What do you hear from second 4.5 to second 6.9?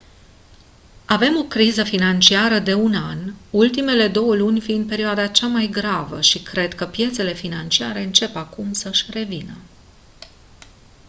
fiind perioada cea mai gravă și cred că